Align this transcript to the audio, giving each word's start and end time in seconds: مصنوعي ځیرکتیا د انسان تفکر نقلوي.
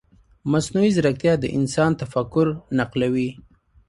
مصنوعي 0.51 0.89
ځیرکتیا 0.95 1.33
د 1.39 1.45
انسان 1.57 1.91
تفکر 2.01 2.45
نقلوي. 2.79 3.29